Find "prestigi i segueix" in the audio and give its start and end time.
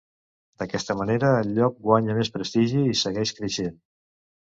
2.37-3.35